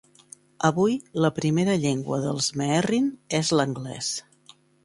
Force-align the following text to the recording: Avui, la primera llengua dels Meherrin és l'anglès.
Avui, 0.69 0.95
la 1.25 1.31
primera 1.35 1.75
llengua 1.85 2.19
dels 2.25 2.49
Meherrin 2.63 3.15
és 3.41 3.53
l'anglès. 3.61 4.15